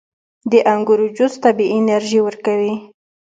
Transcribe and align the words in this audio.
•د 0.51 0.53
انګورو 0.73 1.05
جوس 1.17 1.33
طبیعي 1.43 1.73
انرژي 1.81 2.19
ورکوي. 2.23 2.73